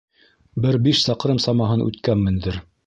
[0.63, 2.61] Бер биш саҡрым самаһын үткәнмендер.